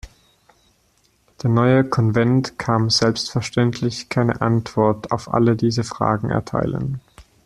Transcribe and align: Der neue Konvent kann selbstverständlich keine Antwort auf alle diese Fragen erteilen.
Der 1.43 1.51
neue 1.51 1.83
Konvent 1.83 2.57
kann 2.57 2.89
selbstverständlich 2.89 4.09
keine 4.09 4.41
Antwort 4.41 5.11
auf 5.11 5.31
alle 5.31 5.55
diese 5.55 5.83
Fragen 5.83 6.31
erteilen. 6.31 7.01